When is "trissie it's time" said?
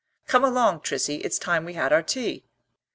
0.79-1.63